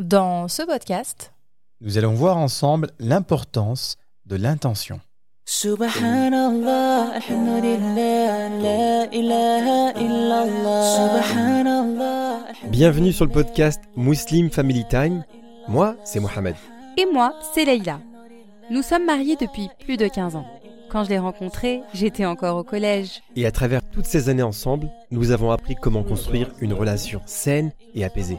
[0.00, 1.34] Dans ce podcast,
[1.82, 4.98] nous allons voir ensemble l'importance de l'intention.
[5.44, 10.96] Subhanallah, alhamdulillah, la ilaha illallah.
[10.96, 12.38] Subhanallah.
[12.70, 15.22] Bienvenue sur le podcast Muslim Family Time.
[15.68, 16.56] Moi, c'est Mohamed.
[16.96, 18.00] et moi, c'est Leïla.
[18.70, 20.46] Nous sommes mariés depuis plus de 15 ans.
[20.90, 23.20] Quand je l'ai rencontré, j'étais encore au collège.
[23.36, 27.70] Et à travers toutes ces années ensemble, nous avons appris comment construire une relation saine
[27.94, 28.38] et apaisée.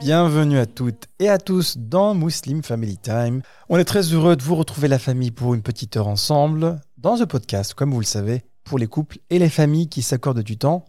[0.00, 3.42] Bienvenue à toutes et à tous dans Muslim Family Time.
[3.68, 7.16] On est très heureux de vous retrouver la famille pour une petite heure ensemble dans
[7.16, 10.56] ce podcast, comme vous le savez, pour les couples et les familles qui s'accordent du
[10.56, 10.84] temps.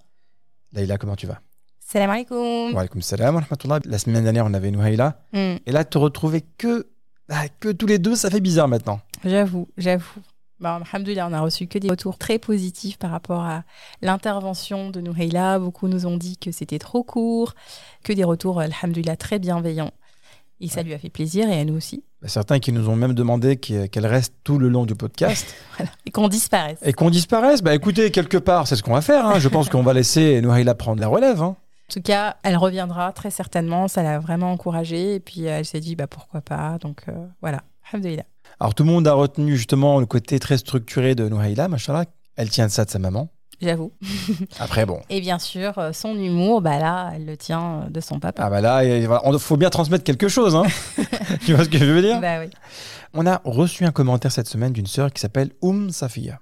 [0.73, 1.41] Laïla, comment tu vas?
[1.79, 2.73] Salam alaikum.
[2.73, 3.79] Wa alaikum salam wa.
[3.85, 5.19] La semaine dernière, on avait Nouhaïla.
[5.33, 6.87] Hmm, Et là, te retrouver que,
[7.29, 9.01] ah, que tous les deux, ça fait bizarre maintenant.
[9.25, 10.21] j'avoue, j'avoue.
[10.63, 13.63] Alhamdoulilah, on a reçu que des retours très positifs par rapport à
[14.01, 15.59] l'intervention de Nouhaïla.
[15.59, 17.53] Beaucoup nous ont dit que c'était trop court,
[18.03, 19.91] que des retours, alhamdoulilah, très bienveillants.
[20.63, 22.03] Et ça lui a fait plaisir et à nous aussi.
[22.25, 25.55] Certains qui nous ont même demandé qu'e- qu'elle reste tout le long du podcast.
[25.77, 25.91] Voilà.
[26.05, 26.77] Et qu'on disparaisse.
[26.83, 29.25] Et qu'on disparaisse, bah écoutez, quelque part, c'est ce qu'on va faire.
[29.25, 29.39] hein.
[29.39, 31.41] Je pense qu'on va laisser Nouhaïla prendre la relève.
[31.41, 31.55] hein.
[31.89, 33.87] En tout cas, elle reviendra très certainement.
[33.87, 35.15] Ça l'a vraiment encouragée.
[35.15, 36.77] Et puis, euh, elle s'est dit, bah, pourquoi pas.
[36.79, 37.63] Donc, euh, voilà.
[37.91, 38.23] Alhamdoulilah.
[38.61, 42.05] Alors tout le monde a retenu justement le côté très structuré de Nouhaïla, machallah.
[42.35, 43.29] Elle tient de ça de sa maman.
[43.59, 43.91] J'avoue.
[44.59, 45.01] Après, bon.
[45.09, 48.43] Et bien sûr, euh, son humour, bah là, elle le tient euh, de son papa.
[48.45, 50.55] Ah bah là, il faut bien transmettre quelque chose.
[50.55, 50.65] Hein.
[51.43, 52.21] tu vois ce que je veux dire?
[52.21, 52.51] Bah oui.
[53.15, 56.39] On a reçu un commentaire cette semaine d'une sœur qui s'appelle Oum Safia.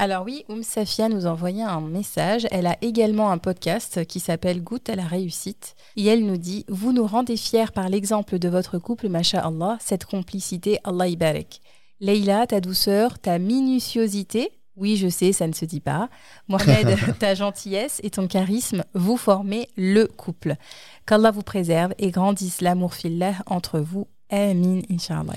[0.00, 2.46] Alors oui, Oum Safia nous a envoyé un message.
[2.52, 5.74] Elle a également un podcast qui s'appelle Goutte à la réussite.
[5.96, 9.76] Et elle nous dit Vous nous rendez fiers par l'exemple de votre couple, Masha Allah,
[9.80, 11.60] cette complicité, Allah Ibarek.
[11.98, 14.52] Leïla, ta douceur, ta minutiosité.
[14.76, 16.08] Oui, je sais, ça ne se dit pas.
[16.46, 20.54] Mohamed, ta gentillesse et ton charisme, vous formez le couple.
[21.06, 24.06] Qu'Allah vous préserve et grandisse l'amour fillah entre vous.
[24.30, 25.34] Amin, Inch'Allah.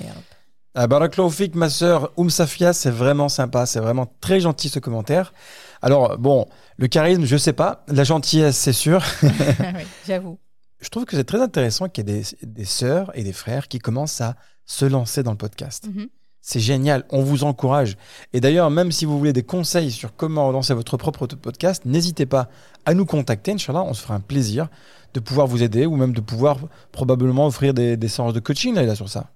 [0.74, 4.78] Ah, Barakallahu fik, ma sœur Oum Safia, c'est vraiment sympa, c'est vraiment très gentil ce
[4.78, 5.34] commentaire.
[5.82, 6.46] Alors, bon,
[6.78, 9.04] le charisme, je sais pas, la gentillesse, c'est sûr.
[9.22, 10.38] Oui, J'avoue.
[10.80, 13.68] Je trouve que c'est très intéressant qu'il y ait des, des sœurs et des frères
[13.68, 14.34] qui commencent à
[14.64, 15.86] se lancer dans le podcast.
[15.86, 16.08] Mhm.
[16.40, 17.96] C'est génial, on vous encourage.
[18.32, 22.26] Et d'ailleurs, même si vous voulez des conseils sur comment lancer votre propre podcast, n'hésitez
[22.26, 22.48] pas
[22.84, 24.68] à nous contacter, Inch'Allah, on se fera un plaisir
[25.14, 26.56] de pouvoir vous aider ou même de pouvoir
[26.90, 29.30] probablement offrir des, des séances de coaching là, là, sur ça.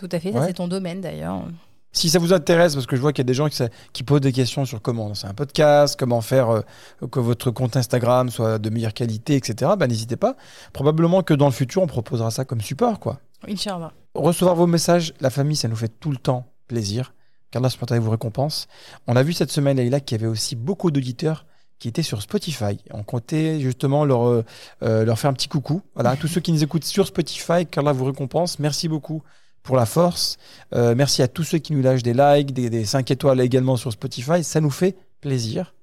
[0.00, 0.32] Tout à fait.
[0.32, 0.46] Ouais.
[0.46, 1.44] c'est ton domaine d'ailleurs.
[1.92, 3.48] Si ça vous intéresse, parce que je vois qu'il y a des gens
[3.92, 6.62] qui, posent des questions sur comment lancer un podcast, comment faire euh,
[7.10, 10.36] que votre compte Instagram soit de meilleure qualité, etc., bah, n'hésitez pas.
[10.72, 13.18] Probablement que dans le futur, on proposera ça comme support, quoi.
[13.46, 13.92] Inch'Allah.
[14.14, 17.12] Recevoir vos messages, la famille, ça nous fait tout le temps plaisir.
[17.52, 18.68] Wa ta'ala vous récompense.
[19.08, 21.44] On a vu cette semaine, Leïla, qu'il y avait aussi beaucoup d'auditeurs
[21.80, 22.78] qui étaient sur Spotify.
[22.92, 24.44] On comptait justement leur, euh,
[24.84, 25.82] euh, leur faire un petit coucou.
[25.94, 28.60] Voilà, tous ceux qui nous écoutent sur Spotify, qu'Allah vous récompense.
[28.60, 29.22] Merci beaucoup
[29.62, 30.36] pour la force.
[30.74, 33.76] Euh, merci à tous ceux qui nous lâchent des likes, des, des 5 étoiles également
[33.76, 34.42] sur Spotify.
[34.44, 35.74] Ça nous fait plaisir.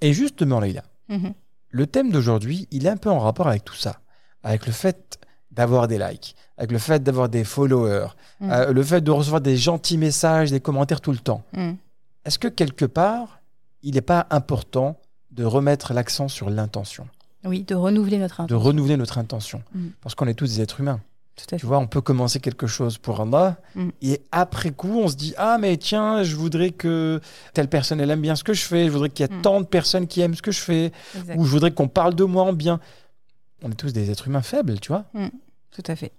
[0.00, 1.32] Et justement, Leïla, Mhm.
[1.70, 4.00] le thème d'aujourd'hui, il est un peu en rapport avec tout ça.
[4.42, 5.18] Avec le fait
[5.50, 8.08] d'avoir des likes, avec le fait d'avoir des followers,
[8.40, 8.50] Mm.
[8.52, 11.42] euh, le fait de recevoir des gentils messages, des commentaires tout le temps.
[11.52, 11.72] Mm.
[12.24, 13.40] Est-ce que quelque part,
[13.82, 15.00] il n'est pas important
[15.32, 17.08] de remettre l'accent sur l'intention,
[17.44, 18.58] Oui, de renouveler notre de intention.
[18.60, 19.88] renouveler notre intention Mm.
[20.02, 21.00] Parce qu'on est tous des êtres humains.
[21.46, 23.88] Tu vois, on peut commencer quelque chose pour Allah, Mm.
[24.02, 27.20] et après coup, on se dit Ah, mais tiens, je voudrais que
[27.54, 29.42] telle personne, elle aime bien ce que je fais, je voudrais qu'il y ait Mm.
[29.42, 30.92] tant de personnes qui aiment ce que je fais,
[31.36, 32.80] ou je voudrais qu'on parle de moi en bien.
[33.62, 35.04] On est tous des êtres humains faibles, tu vois.
[35.70, 36.12] Tout à fait.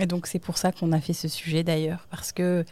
[0.00, 2.64] Et donc c'est pour ça qu'on a fait ce sujet d'ailleurs, parce que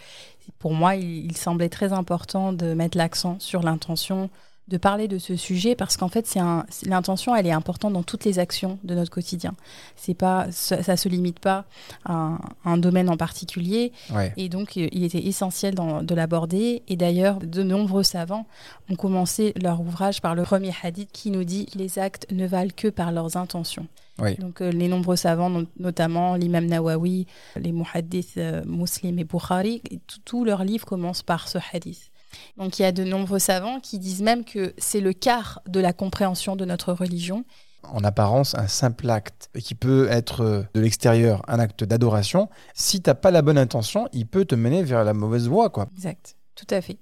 [0.58, 4.30] pour moi, il, il semblait très important de mettre l'accent sur l'intention,
[4.70, 6.40] de parler de ce sujet, parce qu'en fait, c'est
[6.86, 9.54] l'intention, elle est importante dans toutes les actions de notre quotidien.
[9.96, 11.64] C'est pas, ça, ça se limite pas
[12.04, 12.34] à un,
[12.64, 14.32] à un domaine en particulier, Ouais.
[14.36, 16.82] et donc euh, il était essentiel de l'aborder.
[16.88, 18.46] Et d'ailleurs, de nombreux savants
[18.88, 22.70] ont commencé leur ouvrage par le premier hadith qui nous dit les actes ne valent
[22.76, 23.86] que par leurs intentions.
[24.20, 24.34] Oui.
[24.36, 27.26] Donc euh, les nombreux savants, no- notamment l'imam Nawawi,
[27.56, 29.82] les muhaddiths euh, Muslim et Bukhari,
[30.24, 32.09] tous leurs livres commencent par ce hadith.
[32.56, 35.80] Donc il y a de nombreux savants qui disent même que c'est le quart de
[35.80, 37.44] la compréhension de notre religion
[37.82, 43.14] en apparence un simple acte qui peut être de l'extérieur un acte d'adoration, si t'as
[43.14, 45.88] pas la bonne intention, il peut te mener vers la mauvaise voie, quoi.
[45.96, 46.98] Exact, tout à fait.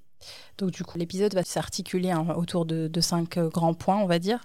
[0.58, 4.06] Donc du coup, l'épisode va s'articuler hein, autour de, de cinq euh, grands points, on
[4.06, 4.40] va dire.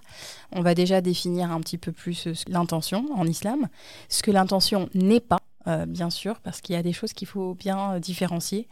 [0.52, 3.68] On va déjà définir un petit peu plus euh, l'intention en islam,
[4.08, 7.28] ce que l'intention n'est pas, euh, bien sûr, parce qu'il y a des choses qu'il
[7.28, 8.68] faut bien euh, différencier.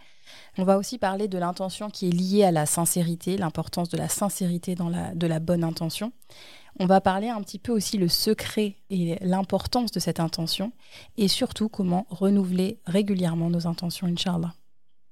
[0.58, 4.08] On va aussi parler de l'intention qui est liée à la sincérité, l'importance de la
[4.08, 6.12] sincérité dans la, de la bonne intention.
[6.78, 10.72] On va parler un petit peu aussi le secret et l'importance de cette intention,
[11.18, 14.54] et surtout comment renouveler régulièrement nos intentions, Inch'Allah.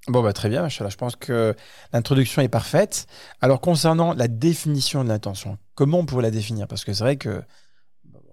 [0.08, 0.88] Bon, bah, très bien, machallah.
[0.88, 1.54] Je pense que
[1.92, 3.06] l'introduction est parfaite.
[3.42, 6.66] Alors, concernant la définition de l'intention, comment on pourrait la définir?
[6.66, 7.42] Parce que c'est vrai que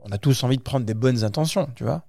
[0.04, 2.04] on a tous envie de prendre des bonnes intentions, tu vois.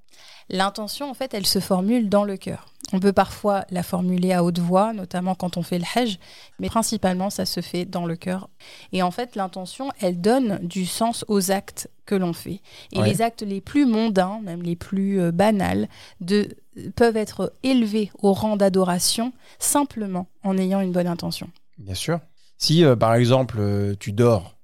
[0.50, 2.66] L'intention, en fait, elle se formule dans le cœur.
[2.94, 6.18] On peut parfois la formuler à haute voix, notamment quand on fait le hajj,
[6.58, 8.48] mais principalement, ça se fait dans le cœur.
[8.92, 12.62] Et en fait, l'intention, elle donne du sens aux actes que l'on fait.
[12.92, 13.08] Et Ouais.
[13.10, 15.86] les actes les plus mondains, même les plus euh, banals,
[16.22, 16.48] de,
[16.96, 21.50] peuvent être élevés au rang d'adoration simplement en ayant une bonne intention.
[21.76, 22.20] Bien sûr.
[22.56, 24.56] Si, euh, par exemple, euh, tu dors,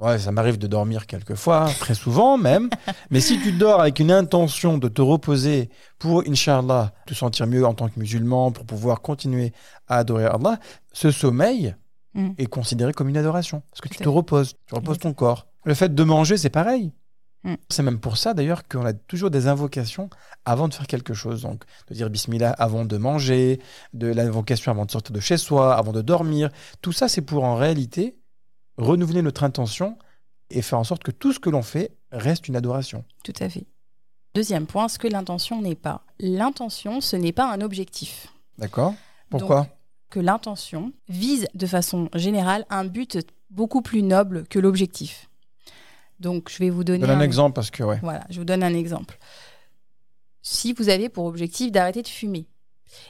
[0.00, 2.70] ouais, ça m'arrive de dormir quelquefois, très souvent même,
[3.10, 7.66] mais si tu dors avec une intention de te reposer pour, Inch'Allah, te sentir mieux
[7.66, 9.52] en tant que musulman, pour pouvoir continuer
[9.86, 10.58] à adorer Allah,
[10.92, 11.74] ce sommeil
[12.14, 12.30] Mm.
[12.38, 13.62] est considéré comme une adoration.
[13.70, 15.46] Parce que tu te reposes, tu reposes ton corps.
[15.64, 16.92] Le fait de manger, c'est pareil.
[17.44, 17.54] Mm.
[17.68, 20.08] C'est même pour ça d'ailleurs qu'on a toujours des invocations
[20.44, 21.42] avant de faire quelque chose.
[21.42, 23.60] Donc de dire bismillah avant de manger,
[23.92, 26.50] de l'invocation avant de sortir de chez soi, avant de dormir.
[26.82, 28.16] Tout ça, c'est pour en réalité
[28.78, 29.98] renouveler notre intention
[30.50, 33.04] et faire en sorte que tout ce que l'on fait reste une adoration.
[33.24, 33.66] Tout à fait.
[34.34, 36.04] Deuxième point, ce que l'intention n'est pas.
[36.20, 38.32] L'intention, ce n'est pas un objectif.
[38.56, 38.94] D'accord?
[39.30, 39.66] Pourquoi?
[40.10, 43.18] Que l'intention vise de façon générale un but
[43.50, 45.28] beaucoup plus noble que l'objectif.
[46.20, 47.98] Donc, je vais vous donner Donne un exemple parce que, ouais.
[48.02, 49.18] Voilà, je vous donne un exemple.
[50.42, 52.46] Si vous avez pour objectif d'arrêter de fumer,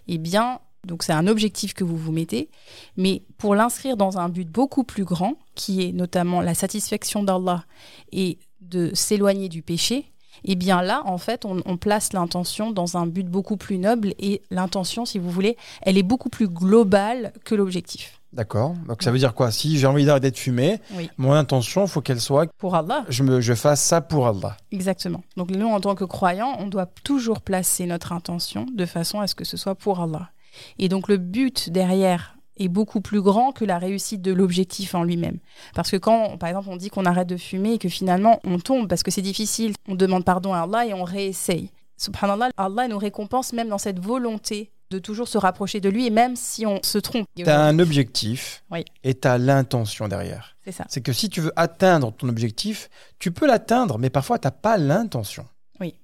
[0.06, 2.50] eh bien, donc c'est un objectif que vous vous mettez,
[2.96, 7.64] mais pour l'inscrire dans un but beaucoup plus grand, qui est notamment la satisfaction d'Allah
[8.12, 10.12] et de s'éloigner du péché,
[10.44, 14.14] eh bien là, en fait, on, on place l'intention dans un but beaucoup plus noble
[14.20, 18.14] et l'intention, si vous voulez, elle est beaucoup plus globale que l'objectif.
[18.32, 18.74] D'accord.
[18.86, 19.50] Donc ça veut dire quoi?
[19.50, 21.08] Si j'ai envie d'arrêter de fumer, Oui.
[21.16, 24.56] mon intention, faut qu'elle soit Pour Allah, je me je fasse ça pour Allah.
[24.70, 25.22] Exactement.
[25.38, 29.26] Donc nous, en tant que croyants, on doit toujours placer notre intention de façon à
[29.26, 30.30] ce que ce soit pour Allah.
[30.78, 35.04] Et donc le but derrière est beaucoup plus grand que la réussite de l'objectif en
[35.04, 35.38] lui-même.
[35.74, 38.58] Parce que quand, par exemple, on dit qu'on arrête de fumer et que finalement on
[38.58, 41.70] tombe parce que c'est difficile, on demande pardon à Allah et on réessaye.
[41.96, 46.10] Subhanallah, Allah nous récompense même dans cette volonté de toujours se rapprocher de lui et
[46.10, 47.26] même si on se trompe.
[47.36, 48.84] Tu as un objectif Oui.
[49.04, 50.56] et tu as l'intention derrière.
[50.64, 50.84] C'est ça.
[50.88, 52.88] C'est que si tu veux atteindre ton objectif,
[53.18, 55.46] tu peux l'atteindre, mais parfois, tu n'as pas l'intention.
[55.80, 55.94] Oui.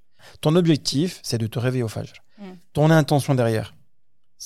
[0.41, 2.13] Ton objectif, c'est de te réveiller au Fajr.
[2.39, 2.45] Mm.
[2.73, 3.75] Ton intention derrière,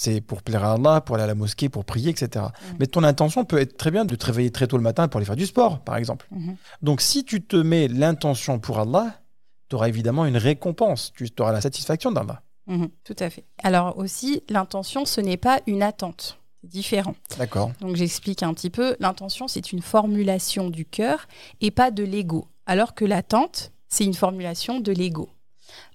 [0.00, 2.44] c'est pour plaire à Allah, pour aller à la mosquée, pour prier, etc.
[2.44, 2.76] Mm.
[2.78, 5.18] Mais ton intention peut être très bien de te réveiller très tôt le matin pour
[5.18, 6.28] aller faire du sport, par exemple.
[6.30, 6.56] Mhm.
[6.82, 9.20] Donc, si tu te mets l'intention pour Allah,
[9.68, 11.12] tu auras évidemment une récompense.
[11.16, 12.42] Tu auras la satisfaction d'Allah.
[12.68, 12.90] Mhm.
[13.02, 13.42] Tout à fait.
[13.64, 16.38] Alors aussi, l'intention, ce n'est pas une attente.
[16.60, 17.16] C'est différent.
[17.36, 17.72] D'accord.
[17.80, 18.94] Donc j'explique un petit peu.
[19.00, 21.26] L'intention, c'est une formulation du cœur
[21.60, 22.46] et pas de l'ego.
[22.66, 25.28] Alors que l'attente, c'est une formulation de l'ego.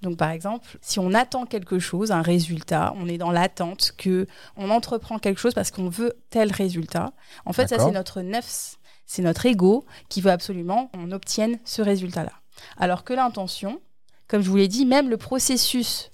[0.01, 4.27] Donc par exemple, si on attend quelque chose, un résultat, on est dans l'attente que
[4.55, 7.13] on entreprend quelque chose parce qu'on veut tel résultat.
[7.45, 11.81] En fait, ça c'est notre nefs, c'est notre ego qui veut absolument qu'on obtienne ce
[11.81, 12.33] résultat-là.
[12.77, 13.81] Alors que l'intention,
[14.27, 16.09] comme je vous l'ai dit, même le processus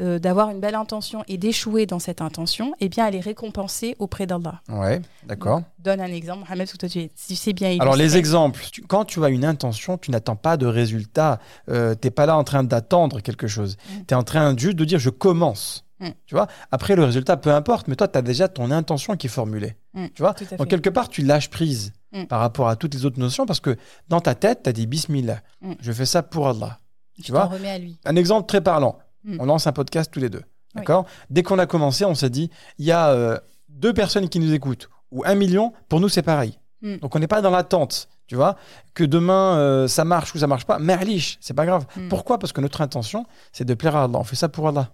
[0.00, 3.94] euh, d'avoir une belle intention et d'échouer dans cette intention, eh bien, elle est récompensée
[3.98, 4.60] auprès d'Allah.
[4.68, 5.62] Ouais, d'accord.
[5.78, 9.24] Donne un exemple, Mohamed, toi, tu, tu sais bien Alors les exemples, tu- quand tu
[9.24, 11.38] as une intention, tu n'attends pas de résultat.
[11.68, 13.76] Euh, t'es pas là en train d'attendre quelque chose.
[13.76, 13.92] Mm.
[14.08, 15.84] Tu es en train juste de dire je commence.
[16.00, 16.08] Mm.
[16.26, 19.28] Tu vois Après le résultat, peu importe, mais toi, tu as déjà ton intention qui
[19.28, 19.76] est formulée.
[19.94, 22.26] Mm, Tu vois Donc quelque part, tu lâches prise Mm.
[22.26, 23.76] par rapport à toutes les autres notions parce que
[24.08, 25.40] dans ta tête, tu as dit Bismillah.
[25.80, 26.78] Je fais ça pour Allah.
[27.16, 27.96] Tu tu vois remets à lui.
[28.04, 28.98] Un exemple très parlant.
[29.24, 29.36] Mm.
[29.40, 30.42] On lance un podcast tous les deux.
[30.74, 30.80] Oui.
[30.80, 31.06] D'accord?
[31.30, 33.38] Dès qu'on a commencé, on s'est dit il y a euh,
[33.68, 36.58] deux personnes qui nous écoutent ou un million, pour nous, c'est pareil.
[36.82, 36.96] Mm.
[36.98, 38.56] Donc on n'est pas dans l'attente, tu vois,
[38.94, 40.78] que demain euh, ça marche ou ça marche pas.
[40.78, 41.86] Merliche, c'est pas grave.
[41.96, 42.08] Mm.
[42.08, 42.38] Pourquoi?
[42.38, 44.18] Parce que notre intention, c'est de plaire à Allah.
[44.18, 44.90] On fait ça pour Allah.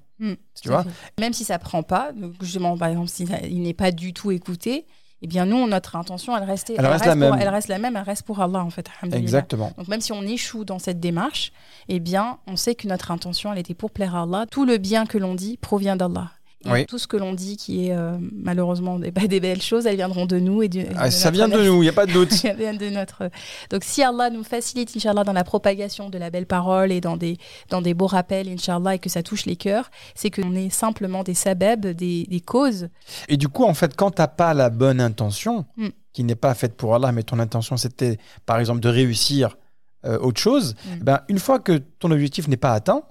[0.61, 0.85] Tu vois?
[1.19, 4.13] Même si ça prend pas, donc justement, par exemple, si ça- il n'est pas du
[4.13, 4.87] tout écouté,
[5.23, 7.37] eh bien, nous, notre intention, elle, restait, Elle reste la pour, même.
[7.39, 8.89] elle reste la même, elle reste pour Allah, en fait.
[9.13, 9.73] Exactement.
[9.77, 11.53] Donc, même si on échoue dans cette démarche,
[11.89, 14.47] eh bien, on sait que notre intention, elle était pour plaire à Allah.
[14.51, 16.31] Tout le bien que l'on dit provient d'Allah.
[16.67, 16.85] Et Oui.
[16.87, 19.97] tout ce que l'on dit qui est euh, malheureusement des, pas des belles choses, elles
[19.97, 22.05] viendront de nous et du, Ah, de ça vient de nous, il n'y a pas
[22.05, 22.31] de doute.
[22.33, 23.31] Ça vient de notre.
[23.71, 27.17] Donc, si Allah nous facilite, Inch'Allah, dans la propagation de la belle parole et dans
[27.17, 27.39] des,
[27.71, 31.23] dans des beaux rappels, Inch'Allah, et que ça touche les cœurs, c'est qu'on est simplement
[31.23, 32.89] des sabeb, des, des causes.
[33.29, 35.89] Et du coup, en fait, quand tu n'as pas la bonne intention, Mm.
[36.13, 39.57] qui n'est pas faite pour Allah, mais ton intention, c'était, par exemple, de réussir
[40.05, 40.89] euh, autre chose, Mm.
[41.01, 43.03] eh ben, une fois que ton objectif n'est pas atteint,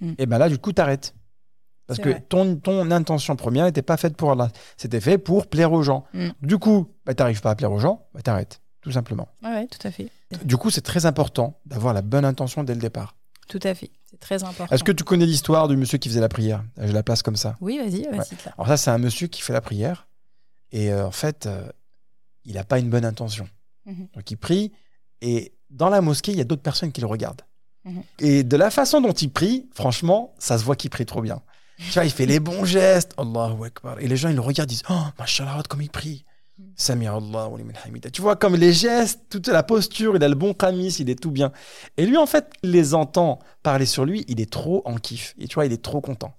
[0.00, 0.12] Mm.
[0.18, 1.14] et ben là, du coup, tu arrêtes.
[1.86, 2.24] Parce que vrai.
[2.28, 4.50] ton, ton intention première n'était pas faite pour Allah.
[4.76, 6.04] C'était fait pour plaire aux gens.
[6.14, 6.28] Mm.
[6.42, 9.28] Du coup, bah, tu n'arrives pas à plaire aux gens, bah, tu arrêtes, tout simplement.
[9.42, 10.10] Oui, ouais, tout à fait.
[10.44, 13.14] Du coup, c'est très important d'avoir la bonne intention dès le départ.
[13.48, 13.90] Tout à fait.
[14.10, 14.74] C'est très important.
[14.74, 16.64] Est-ce que tu connais l'histoire du monsieur qui faisait la prière?
[16.78, 17.56] Je la place comme ça.
[17.60, 18.34] Oui, vas-y, vas-y.
[18.44, 18.52] là.
[18.58, 20.08] Alors ça, c'est un monsieur qui fait la prière
[20.72, 21.68] et euh, en fait, euh,
[22.44, 23.48] il n'a pas une bonne intention.
[23.84, 24.08] Mhm.
[24.14, 24.72] Donc il prie
[25.20, 27.42] et dans la mosquée, il y a d'autres personnes qui le regardent.
[27.84, 28.02] Mhm.
[28.18, 31.40] Et de la façon dont il prie, franchement, ça se voit qu'il prie trop bien.
[31.78, 33.12] Tu vois, il fait les bons gestes.
[33.18, 34.00] Allahu Akbar.
[34.00, 36.24] Et les gens, ils le regardent, ils disent Oh, mashallah, comme il prie.
[36.74, 37.50] Samir Allah.
[38.12, 41.20] Tu vois, comme les gestes, toute la posture, il a le bon qamis, il est
[41.20, 41.52] tout bien.
[41.98, 45.34] Et lui, en fait, les entend parler sur lui, il est trop en kiff.
[45.38, 46.34] Et tu vois, il est trop content.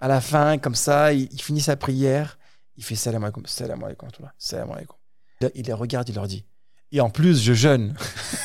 [0.00, 2.38] À la fin, comme ça, il, il finit sa prière,
[2.76, 4.96] il fait salam alaikum, salam alaikum, salam alaikum.
[5.54, 6.44] Il les regarde, il leur dit
[6.94, 7.94] Et en plus, je jeûne.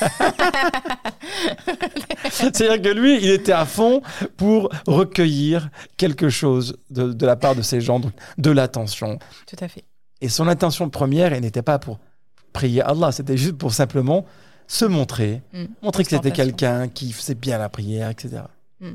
[2.30, 4.02] C'est-à-dire que lui, il était à fond
[4.36, 8.00] pour recueillir quelque chose de, de la part de ces gens,
[8.38, 9.20] de l'attention.
[9.46, 9.84] Tout à fait.
[10.20, 12.00] Et son intention première, elle n'était pas pour
[12.52, 14.26] prier Allah, c'était juste pour simplement
[14.66, 15.64] se montrer, Mm.
[15.82, 18.42] montrer que c'était quelqu'un qui faisait bien la prière, etc.
[18.80, 18.88] Mm.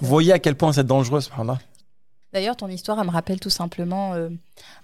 [0.00, 1.60] Vous voyez à quel point c'est dangereux, subhanallah.
[2.32, 4.28] D'ailleurs, ton histoire, elle me rappelle tout simplement euh,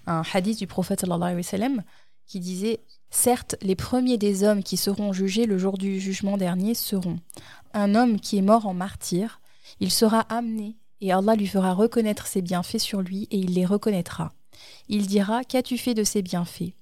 [0.07, 1.83] un hadith du prophète sallallahu alayhi wa sallam
[2.27, 2.79] qui disait
[3.09, 7.19] Certes, les premiers des hommes qui seront jugés le jour du jugement dernier seront
[7.73, 9.39] un homme qui est mort en martyr,
[9.79, 13.65] il sera amené et Allah lui fera reconnaître ses bienfaits sur lui et il les
[13.65, 14.33] reconnaîtra.
[14.87, 16.73] Il dira Qu'as-tu fait de ces bienfaits?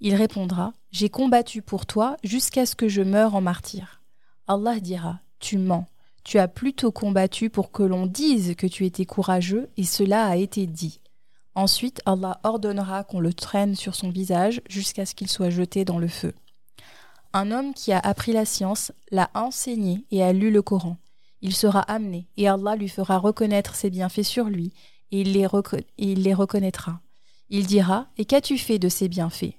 [0.00, 4.02] Il répondra J'ai combattu pour toi jusqu'à ce que je meure en martyr.
[4.48, 5.86] Allah dira Tu mens.
[6.24, 10.36] Tu as plutôt combattu pour que l'on dise que tu étais courageux, et cela a
[10.36, 11.00] été dit.
[11.54, 15.98] Ensuite, Allah ordonnera qu'on le traîne sur son visage jusqu'à ce qu'il soit jeté dans
[15.98, 16.32] le feu.
[17.32, 20.96] Un homme qui a appris la science l'a enseigné et a lu le Coran.
[21.42, 24.72] Il sera amené, et Allah lui fera reconnaître ses bienfaits sur lui,
[25.10, 27.00] et il les, reconnaîtra.
[27.48, 29.54] Il dira Et qu'as-tu fait de ces bienfaits?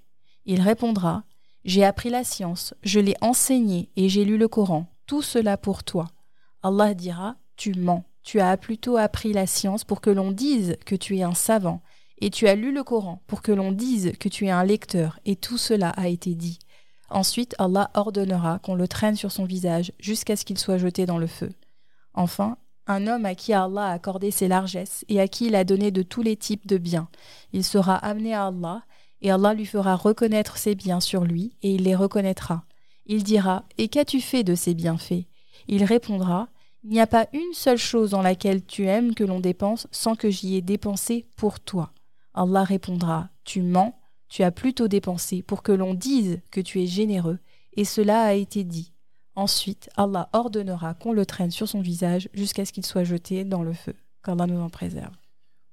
[0.45, 1.23] Il répondra
[1.65, 4.87] J'ai appris la science, je l'ai enseigné, et j'ai lu le Coran.
[5.07, 6.07] Tout cela pour toi.
[6.61, 8.03] Allah dira Tu mens.
[8.23, 11.81] Tu as plutôt appris la science pour que l'on dise que tu es un savant,
[12.19, 15.19] et tu as lu le Coran pour que l'on dise que tu es un lecteur,
[15.25, 16.59] et tout cela a été dit.
[17.09, 21.17] Ensuite, Allah ordonnera qu'on le traîne sur son visage jusqu'à ce qu'il soit jeté dans
[21.17, 21.51] le feu.
[22.13, 25.63] Enfin, un homme à qui Allah a accordé ses largesses et à qui il a
[25.63, 27.09] donné de tous les types de biens,
[27.53, 28.83] il sera amené à Allah,
[29.21, 32.63] et Allah lui fera reconnaître ses biens sur lui, et il les reconnaîtra.
[33.05, 35.25] Il dira Et qu'as-tu fait de ces bienfaits?
[35.67, 36.47] Il répondra
[36.83, 40.15] Il n'y a pas une seule chose dans laquelle tu aimes que l'on dépense sans
[40.15, 41.91] que j'y ai dépensé pour toi.
[42.33, 43.93] Allah répondra Tu mens,
[44.29, 47.39] tu as plutôt dépensé pour que l'on dise que tu es généreux,
[47.73, 48.93] et cela a été dit.
[49.35, 53.61] Ensuite, Allah ordonnera qu'on le traîne sur son visage jusqu'à ce qu'il soit jeté dans
[53.63, 53.93] le feu.
[54.23, 55.13] Qu'Allah nous en préserve.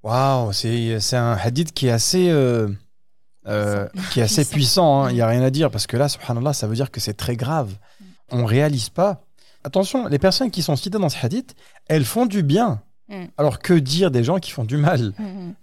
[0.03, 2.69] Waouh, c'est un hadith qui est assez, euh,
[3.47, 4.09] euh, Puissant.
[4.11, 5.03] qui est assez Puissant.
[5.03, 5.09] hein.
[5.09, 5.15] Il Mm.
[5.15, 7.35] n'y a rien à dire parce que là, subhanallah, ça veut dire que c'est très
[7.35, 7.77] grave.
[8.31, 9.25] On réalise pas.
[9.63, 11.55] Attention, les personnes qui sont citées dans ce hadith,
[11.87, 12.81] elles font du bien.
[13.09, 13.25] Mm.
[13.37, 15.13] Alors que dire des gens qui font du mal?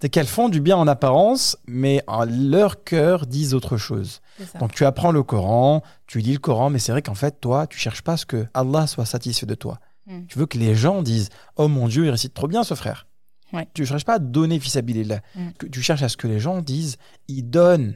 [0.01, 4.21] C'est qu'elles font du bien en apparence, mais en leur cœur disent autre chose.
[4.59, 7.67] Donc tu apprends le Coran, tu lis le Coran, mais c'est vrai qu'en fait, toi,
[7.67, 9.79] tu cherches pas à ce que Allah soit satisfait de toi.
[10.05, 10.25] Mm.
[10.27, 13.07] Tu veux que les gens disent Oh mon Dieu, il récite trop bien ce frère.
[13.53, 13.67] Ouais.
[13.73, 14.59] Tu cherches pas à donner.
[14.59, 15.49] Mm.
[15.71, 17.95] Tu cherches à ce que les gens disent Il donne.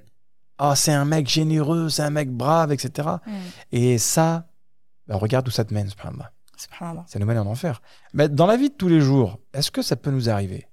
[0.57, 3.07] Ah, c'est un mec généreux, c'est un mec brave, etc.
[3.25, 3.31] Mm.
[3.71, 4.45] Et ça,
[5.07, 6.31] bah, regarde où ça te mène, subhanallah.
[6.57, 7.05] Subhanallah.
[7.07, 7.81] Ça nous mène en enfer.
[8.13, 10.67] Mais dans la vie de tous les jours, est-ce que ça peut nous arriver?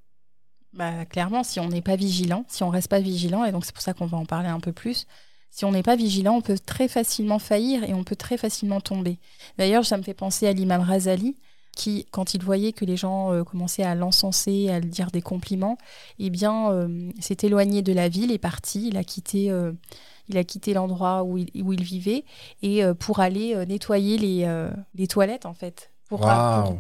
[0.75, 3.73] Bah, clairement, si on n'est pas vigilant, si on reste pas vigilant, et donc c'est
[3.73, 5.07] pour ça qu'on va en parler un peu plus,
[5.51, 8.81] si on n'est pas vigilant, on peut très facilement faillir et on peut très facilement
[8.81, 9.19] tomber.
[9.57, 11.37] D'ailleurs, ça me fait penser à l'imam Razali,
[11.75, 15.23] qui, quand il voyait que les gens euh, commençaient à l'encenser, à lui dire des
[15.23, 15.79] compliments,
[16.19, 19.73] eh bien, euh, s'est éloigné de la ville, est parti, il a quitté, euh,
[20.29, 22.25] il a quitté l'endroit où il, où il vivait
[22.63, 25.91] et euh, pour aller euh, nettoyer les, euh, les toilettes, en fait.
[26.09, 26.27] Pour,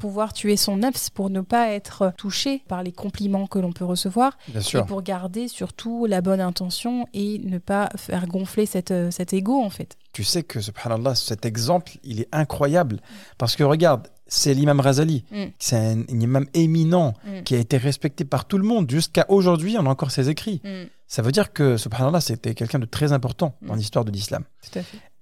[0.00, 3.84] pouvoir tuer son nefs, pour ne pas être touché par les compliments que l'on peut
[3.84, 8.94] recevoir, Bien et pour garder surtout la bonne intention et ne pas faire gonfler cette,
[9.10, 9.98] cet ego, en fait.
[10.14, 13.00] Tu sais que, subhanallah, cet exemple, il est incroyable.
[13.36, 15.24] Parce que regarde, c'est l'imam Razali.
[15.30, 15.44] Mm.
[15.58, 17.42] C'est un, un imam éminent Mm.
[17.42, 18.90] qui a été respecté par tout le monde.
[18.90, 20.60] Jusqu'à aujourd'hui, on a encore ses écrits.
[20.64, 23.78] Mm, Ça veut dire que, subhanallah, c'était quelqu'un de très important dans Mm.
[23.78, 24.44] l'histoire de l'islam.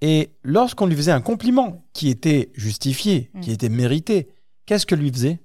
[0.02, 3.40] Et lorsqu'on lui faisait un compliment qui était justifié, Mm.
[3.40, 4.28] qui était mérité,
[4.66, 5.38] qu'est-ce que lui faisait?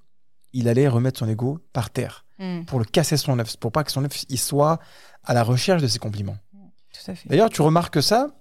[0.53, 3.83] Il allait remettre son ego par terre Mm, pour le casser son œuf, pour pas
[3.83, 4.79] que son œuf il soit
[5.23, 6.37] à la recherche de ses compliments.
[7.27, 8.31] D'ailleurs, tu remarques ça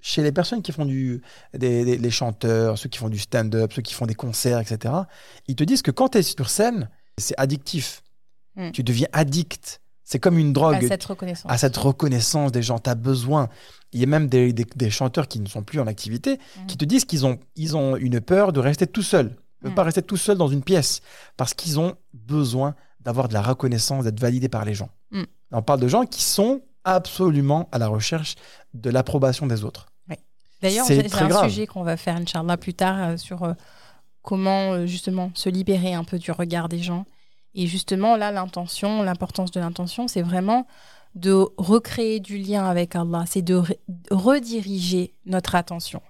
[0.00, 1.20] chez les personnes qui font du,
[1.52, 4.94] des, des- les chanteurs, ceux qui font du stand-up, ceux qui font des concerts, etc.
[5.46, 8.02] Ils te disent que quand tu es sur scène, c'est addictif.
[8.56, 8.70] Mm.
[8.72, 9.82] Tu deviens addict.
[10.04, 11.50] C'est comme une drogue À cette reconnaissance.
[11.50, 12.78] à cette reconnaissance des gens.
[12.78, 13.48] Tu as besoin.
[13.92, 16.66] Il y a même des, des- des chanteurs qui ne sont plus en activité Mm.
[16.66, 19.36] qui te disent qu'ils ont, ils ont une peur de rester tout seuls.
[19.62, 19.74] Ils ne Mm.
[19.74, 21.00] pas rester tout seuls dans une pièce
[21.38, 24.90] parce qu'ils ont besoin d'avoir de la reconnaissance, d'être validés par les gens.
[25.10, 25.22] Mm.
[25.52, 28.34] On parle de gens qui sont absolument à la recherche
[28.74, 29.86] de l'approbation des autres.
[30.62, 31.48] D'ailleurs, C'est un grave.
[31.50, 33.52] sujet qu'on va faire, Inch'Allah, plus tard euh, sur euh,
[34.22, 37.04] comment euh, justement se libérer un peu du regard des gens.
[37.54, 40.66] Et justement, là, l'intention, l'importance de l'intention, c'est vraiment
[41.14, 43.78] de recréer du lien avec Allah, c'est de re-
[44.10, 46.02] rediriger notre attention.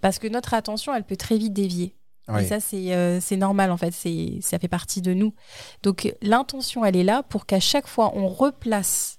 [0.00, 1.96] Parce que notre attention, elle peut très vite dévier.
[2.28, 2.42] Oui.
[2.42, 5.34] Et ça, c'est euh, c'est normal, en fait, c'est ça fait partie de nous.
[5.82, 9.18] Donc, l'intention, elle est là pour qu'à chaque fois, on replace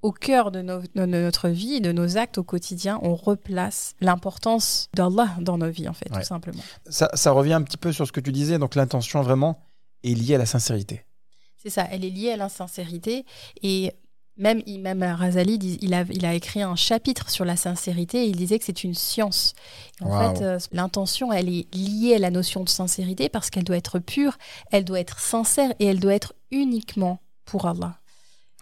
[0.00, 5.58] au cœur de, notre vie, de nos actes au quotidien, on replace l'importance d'Allah dans
[5.58, 6.20] nos vies, en fait, Ouais.
[6.20, 6.62] tout simplement.
[6.88, 8.58] Ça, ça revient un petit peu sur ce que tu disais.
[8.58, 9.58] Donc l'intention vraiment
[10.04, 11.04] est liée à la sincérité.
[11.62, 13.24] C'est ça, elle est liée à l'insincérité.
[13.62, 13.92] Et
[14.36, 18.28] même Imam Razali, dit- il a, il a écrit un chapitre sur la sincérité et
[18.28, 19.54] il disait que c'est une science.
[20.00, 23.64] Et en fait, euh, l'intention, elle est liée à la notion de sincérité parce qu'elle
[23.64, 24.38] doit être pure,
[24.70, 27.98] elle doit être sincère et elle doit être uniquement pour Allah.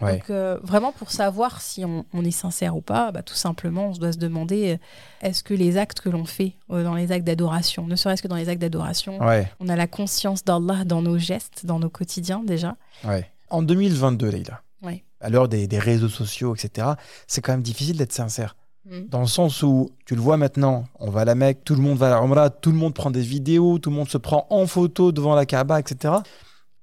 [0.03, 0.19] Ouais.
[0.19, 3.89] Donc euh, vraiment pour savoir si on, on est sincère ou pas, bah, tout simplement
[3.89, 6.95] on se doit se demander euh, est-ce que les actes que l'on fait euh, dans
[6.95, 10.45] les actes d'adoration, ne serait-ce que dans les actes d'adoration, Ouais, on a la conscience
[10.45, 12.77] d'Allah dans nos gestes, dans nos quotidiens déjà.
[13.05, 13.31] ouais.
[13.49, 15.05] En 2022, Leïla, Ouais.
[15.21, 16.89] à l'heure des, des réseaux sociaux, etc.,
[17.29, 18.57] c'est quand même difficile d'être sincère.
[18.85, 19.07] Mm.
[19.09, 21.81] Dans le sens où, tu le vois maintenant, on va à la Mecque, tout le
[21.81, 24.19] monde va à la Umrah, tout le monde prend des vidéos, tout le monde se
[24.19, 26.15] prend en photo devant la Kaaba, etc.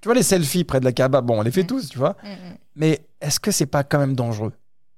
[0.04, 2.18] Tu vois les selfies près de la Kaaba, bon, on les fait tous, tu vois.
[2.24, 2.58] Mm, mm.
[2.76, 4.52] Mais est-ce que c'est pas quand même dangereux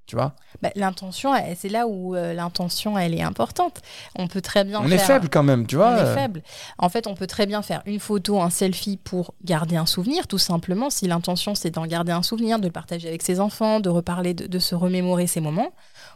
[0.08, 0.34] Tu vois?
[0.64, 3.84] Bah, l'intention, c'est là où euh, l'intention elle est importante.
[4.16, 5.92] On peut très bien On faire est faible quand même, tu vois.
[5.92, 6.42] On est faible.
[6.79, 10.25] En fait, on peut très bien faire une photo, un selfie pour garder un souvenir,
[10.25, 10.90] tout simplement.
[10.90, 14.34] Si l'intention, c'est d'en garder un souvenir, de le partager avec ses enfants, de reparler,
[14.34, 15.72] de, de se remémorer ces moments.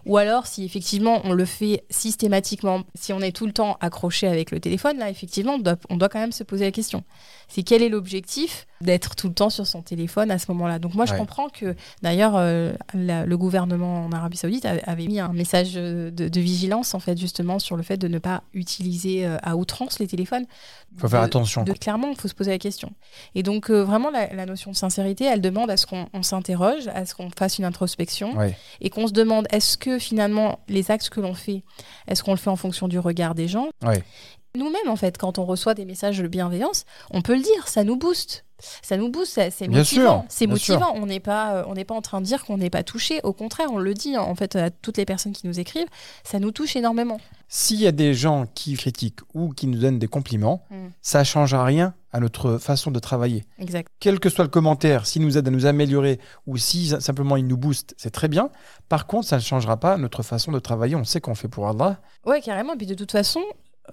[0.07, 4.27] Ou alors, si effectivement on le fait systématiquement, si on est tout le temps accroché
[4.27, 7.03] avec le téléphone, là, effectivement, on doit, on doit quand même se poser la question.
[7.49, 10.93] C'est quel est l'objectif d'être tout le temps sur son téléphone à ce moment-là Donc
[10.95, 11.17] moi, je Ouais.
[11.19, 16.39] comprends que, d'ailleurs, euh, le gouvernement en Arabie Saoudite avait, mis un message de, de
[16.39, 20.07] vigilance, en fait, justement, sur le fait de ne pas utiliser euh, à outrance les
[20.07, 20.45] téléphones.
[20.97, 21.63] Faut faire attention.
[21.63, 22.93] de- clairement, il faut se poser la question.
[23.35, 26.23] Et donc, euh, vraiment, la, la notion de sincérité, elle demande à ce qu'on on
[26.23, 28.55] s'interroge, à ce qu'on fasse une introspection Ouais.
[28.81, 31.63] et qu'on se demande est-ce que finalement, les actes que l'on fait,
[32.07, 34.03] est-ce qu'on le fait en fonction du regard des gens Ouais.
[34.55, 37.83] Nous-mêmes, en fait, quand on reçoit des messages de bienveillance, on peut le dire, ça
[37.83, 38.45] nous booste.
[38.81, 40.25] Ça nous booste, c'est motivant.
[40.29, 40.49] C'est sûr.
[40.49, 40.93] motivant.
[40.95, 43.19] On n'est pas, euh, on n'est pas en train de dire qu'on n'est pas touché.
[43.23, 45.87] Au contraire, on le dit en fait à toutes les personnes qui nous écrivent.
[46.23, 47.19] Ça nous touche énormément.
[47.47, 50.87] S'il y a des gens qui critiquent ou qui nous donnent des compliments, Mm.
[51.01, 53.45] ça change à rien à notre façon de travailler.
[53.59, 53.87] Exact.
[53.99, 57.45] Quel que soit le commentaire, s'il nous aide à nous améliorer ou si simplement il
[57.47, 58.49] nous booste, c'est très bien.
[58.87, 60.95] Par contre, ça ne changera pas notre façon de travailler.
[60.95, 61.99] On sait qu'on fait pour Allah.
[62.25, 62.73] Ouais, carrément.
[62.73, 63.41] Et puis de toute façon,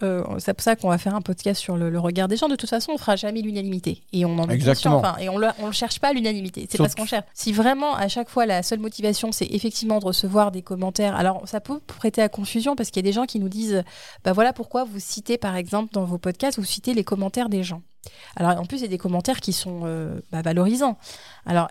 [0.02, 2.48] euh, c'est pour ça qu'on va faire un podcast sur le, le regard des gens.
[2.48, 4.02] De toute façon, on fera jamais l'unanimité.
[4.12, 4.96] Et on en est Exactement.
[4.96, 6.66] Enfin, et on le cherche pas l'unanimité.
[6.70, 7.26] C'est pas ce qu'on cherche.
[7.34, 11.14] Si vraiment, à chaque fois, la seule motivation, c'est effectivement de recevoir des commentaires.
[11.16, 13.82] Alors, ça peut prêter à confusion parce qu'il y a des gens qui nous disent,
[14.24, 17.62] bah voilà pourquoi vous citez, par exemple, dans vos podcasts, vous citez les commentaires des
[17.62, 17.82] gens.
[18.36, 20.96] Alors, en plus, c'est des commentaires qui sont euh, bah, valorisants.
[21.44, 21.68] Alors,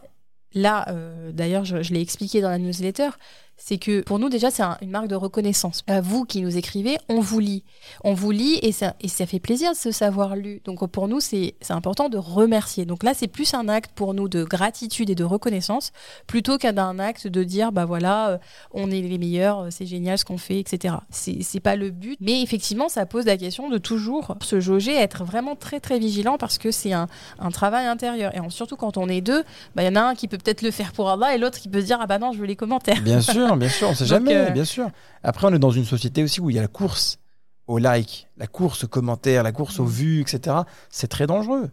[0.54, 3.10] là, euh, d'ailleurs, je, je l'ai expliqué dans la newsletter,
[3.58, 5.84] c'est que pour nous, déjà, c'est un- une marque de reconnaissance.
[5.88, 7.64] À vous qui nous écrivez, on vous lit.
[8.04, 10.62] On vous lit et ça, et ça fait plaisir de se savoir lu.
[10.66, 12.86] Donc pour nous, c'est important de remercier.
[12.86, 15.92] Donc là, c'est plus un acte pour nous de gratitude et de reconnaissance,
[16.28, 18.38] plutôt qu'un acte de dire, bah voilà, euh,
[18.72, 20.96] on est les meilleurs, euh, c'est génial ce qu'on fait, etc.
[21.10, 22.18] C'est pas le but.
[22.22, 26.38] Mais effectivement, ça pose la question de toujours se jauger, être vraiment très très vigilant
[26.38, 27.08] parce que c'est un,
[27.52, 28.36] travail intérieur.
[28.36, 29.44] Et surtout quand on est deux,
[29.76, 31.60] bah, il y en a un qui peut peut-être le faire pour Allah et l'autre
[31.60, 33.02] qui peut se dire, ah bah non, je veux les commentaires.
[33.02, 34.90] Bien sûr, bien sûr, on sait jamais, euh, bien sûr.
[35.24, 37.20] Après, on est dans une société aussi où il y a la course
[37.68, 39.90] au like, la course aux commentaires, la course aux Mm.
[39.90, 40.58] vues, etc.
[40.90, 41.72] C'est très dangereux.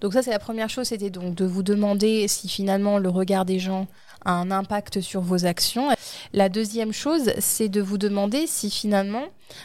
[0.00, 3.44] Donc ça, c'est la première chose, c'était donc de vous demander si finalement le regard
[3.44, 3.88] des gens
[4.24, 5.88] a un impact sur vos actions.
[6.32, 9.24] La deuxième chose, c'est de vous demander si finalement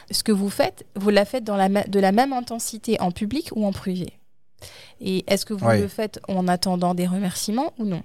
[0.10, 3.12] ce que vous faites, vous la faites dans la, ma- de la même intensité en
[3.12, 4.14] public ou en privé.
[5.02, 5.82] Et est-ce que vous Ouais.
[5.82, 8.02] le faites en attendant des remerciements ou non?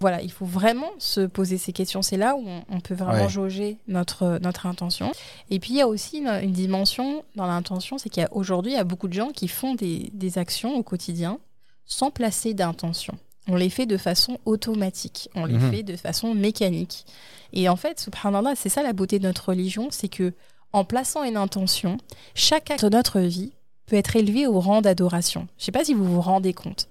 [0.00, 2.02] Voilà, il faut vraiment se poser ces questions.
[2.02, 3.28] C'est là où on, on peut vraiment Ouais.
[3.28, 5.12] jauger notre, notre intention.
[5.50, 8.78] Et puis, il y a aussi une, une dimension dans l'intention, c'est qu'aujourd'hui, il y
[8.78, 11.38] a beaucoup de gens qui font des, des actions au quotidien
[11.86, 13.14] sans placer d'intention.
[13.46, 15.70] On les fait de façon automatique, on les Mhm.
[15.70, 17.04] fait de façon mécanique.
[17.52, 20.32] Et en fait, subhanallah, c'est ça la beauté de notre religion, c'est que
[20.72, 21.98] en plaçant une intention,
[22.34, 23.52] chaque acte de notre vie
[23.86, 25.46] peut être élevé au rang d'adoration.
[25.58, 26.88] Je sais pas si vous vous rendez compte.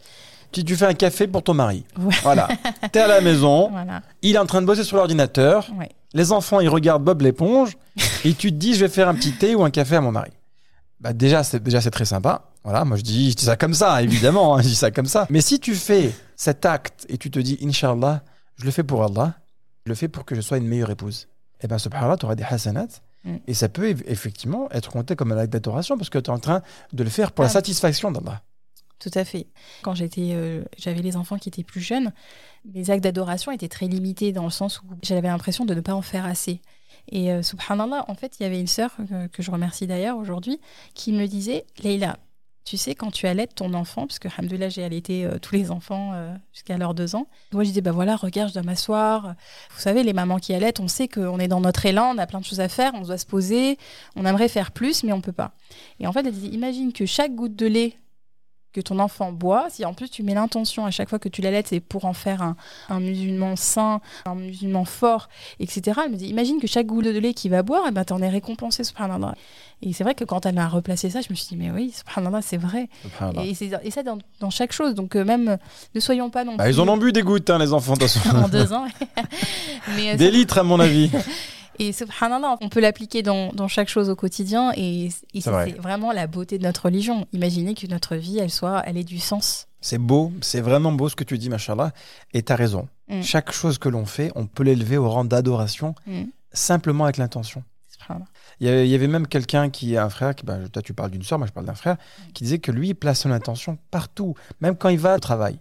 [0.54, 1.84] Tu, tu fais un café pour ton mari.
[2.00, 2.16] Ouais.
[2.24, 2.48] Voilà.
[2.92, 4.02] T'es à la maison, Voilà.
[4.22, 5.90] il est en train de bosser sur l'ordinateur, Ouais.
[6.14, 7.76] les enfants ils regardent Bob l'éponge,
[8.26, 10.12] et tu te dis je vais faire un petit thé ou un café à mon
[10.12, 10.32] mari.
[11.00, 12.44] Bah déjà c'est déjà c'est très sympa.
[12.64, 15.06] Voilà, moi je dis je dis ça comme ça évidemment, hein, je dis ça comme
[15.08, 15.28] ça.
[15.30, 18.22] Mais si tu fais cet acte et tu te dis inshallah,
[18.58, 19.34] je le fais pour Allah,
[19.86, 21.28] je le fais pour que je sois une meilleure épouse.
[21.62, 22.88] Et ben subhanallah, tu auras des hasanats
[23.26, 23.38] Mm.
[23.48, 26.34] et ça peut eff- effectivement être compté comme un acte d'adoration parce que tu es
[26.34, 26.62] en train
[26.92, 27.54] de le faire pour la Ah.
[27.54, 28.42] satisfaction d'Allah.
[29.00, 29.48] Tout à fait.
[29.82, 32.14] Quand j'étais, euh, j'avais les enfants qui étaient plus jeunes,
[32.66, 35.94] mes actes d'adoration étaient très limités dans le sens où j'avais l'impression de ne pas
[35.94, 36.62] en faire assez.
[37.12, 40.18] Et euh, subhanallah, en fait, il y avait une sœur euh, que je remercie d'ailleurs
[40.18, 40.60] aujourd'hui
[40.94, 42.18] qui me disait Leïla,
[42.64, 45.70] tu sais, quand tu allaites ton enfant, parce que, alhamdoulilah, j'ai allaité euh, tous les
[45.70, 46.14] enfants
[46.54, 47.28] jusqu'à leurs deux ans.
[47.52, 49.36] Moi, je disais, bah voilà, regarde, je dois m'asseoir.
[49.72, 52.26] Vous savez, les mamans qui allaitent, on sait qu'on est dans notre élan, on a
[52.26, 53.78] plein de choses à faire, on doit se poser,
[54.16, 55.52] on aimerait faire plus, mais on peut pas.
[56.00, 57.98] Et en fait, elle disait, imagine que chaque goutte de lait
[58.74, 61.42] que ton enfant boit, si en plus tu mets l'intention à chaque fois que tu
[61.42, 62.56] l'allaites, c'est pour en faire un,
[62.90, 66.00] un musulman sain, un musulman fort, etc.
[66.06, 68.22] Elle me dit, imagine que chaque goutte de lait qu'il va boire, eh ben, t'en
[68.22, 69.36] es récompensé, subhanallah.
[69.82, 71.94] Et c'est vrai que quand elle m'a replacé ça, je me suis dit, mais oui,
[71.96, 72.90] subhanallah, c'est vrai.
[73.04, 73.46] Subhanallah.
[73.46, 74.96] Et, ça dans, dans chaque chose.
[74.96, 75.58] Donc euh, même,
[75.94, 77.94] ne soyons pas non Bah, plus ils en ont bu des gouttes hein, les enfants
[77.94, 78.36] de toute façon.
[78.44, 78.88] en deux ans.
[79.96, 81.12] Mais, euh, Des litres à mon avis.
[81.80, 85.72] et subhanallah, on peut l'appliquer dans, dans chaque chose au quotidien et, et C'est vrai.
[85.80, 87.28] vraiment la beauté de notre religion.
[87.34, 89.68] Imaginez que notre vie, elle soit, elle ait du sens.
[89.82, 91.92] C'est beau, c'est vraiment beau ce que tu dis, machallah.
[92.34, 92.88] Et tu as raison.
[93.10, 93.22] Mm.
[93.22, 96.24] Chaque chose que l'on fait, on peut l'élever au rang d'adoration Mm.
[96.52, 97.64] simplement avec l'intention.
[98.60, 101.24] Il y avait, même quelqu'un qui a un frère, qui, bah, toi tu parles d'une
[101.24, 101.96] soeur, moi je parle d'un frère,
[102.34, 105.58] qui disait que lui, il place son intention partout, même quand il va au travail.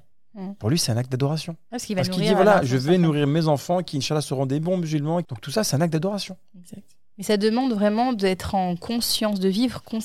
[0.59, 1.57] Pour lui, c'est un acte d'adoration.
[1.71, 4.61] Parce qu'il va Parce dit, voilà, je vais nourrir mes enfants qui, Inch'Allah, seront des
[4.61, 5.16] bons musulmans.
[5.16, 6.37] Donc tout ça, c'est un acte d'adoration.
[6.59, 6.85] Exact.
[7.18, 9.83] Mais ça demande vraiment d'être en conscience, de vivre.
[9.83, 9.99] cons-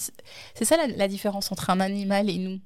[0.53, 2.59] C'est ça la, la différence entre un animal et nous?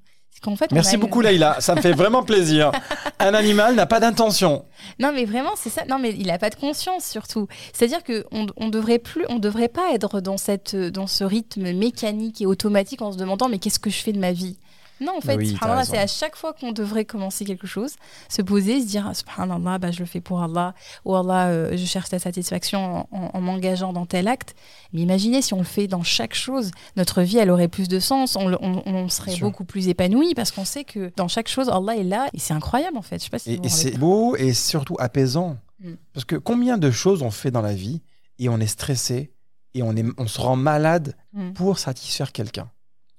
[0.58, 1.58] Fait, Merci une- beaucoup, Leïla.
[1.60, 2.72] Ça me fait vraiment plaisir.
[3.20, 4.66] Un animal n'a pas d'intention.
[4.98, 5.84] Non, mais vraiment, c'est ça.
[5.88, 7.48] Non, mais il n'a pas de conscience surtout.
[7.74, 11.74] C'est-à-dire que on, on devrait plus, on devrait pas être dans cette, dans ce rythme
[11.74, 14.58] mécanique et automatique en se demandant mais qu'est-ce que je fais de ma vie?
[15.02, 15.92] Non, en fait, Oui, subhanallah, raison.
[15.94, 17.96] c'est à chaque fois qu'on devrait commencer quelque chose,
[18.30, 20.74] se poser, se dire ah, subhanallah, bah, je le fais pour Allah,
[21.06, 24.56] ou Allah, euh, je cherche la satisfaction en, en- en m'engageant dans tel acte.
[24.94, 28.00] Mais imaginez si on le fait dans chaque chose, notre vie, elle aurait plus de
[28.00, 31.48] sens, on, le- on- on serait beaucoup plus épanoui parce qu'on sait que dans chaque
[31.48, 33.18] chose, Allah est là et c'est incroyable en fait.
[33.20, 35.58] Je sais pas si Et, et c'est beau et surtout apaisant.
[35.80, 35.94] Mm.
[36.14, 38.02] Parce que combien de choses on fait dans la vie
[38.38, 39.32] et on est stressé
[39.74, 41.54] et on, est, on se rend malade Mm.
[41.54, 42.70] pour satisfaire quelqu'un